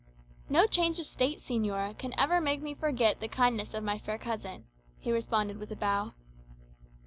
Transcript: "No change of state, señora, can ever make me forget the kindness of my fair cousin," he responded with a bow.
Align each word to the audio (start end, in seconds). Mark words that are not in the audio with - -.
"No 0.49 0.65
change 0.65 0.97
of 0.99 1.05
state, 1.05 1.37
señora, 1.37 1.95
can 1.95 2.15
ever 2.17 2.41
make 2.41 2.59
me 2.59 2.73
forget 2.73 3.19
the 3.19 3.27
kindness 3.27 3.75
of 3.75 3.83
my 3.83 3.99
fair 3.99 4.17
cousin," 4.17 4.63
he 4.97 5.11
responded 5.11 5.57
with 5.59 5.71
a 5.71 5.75
bow. 5.75 6.15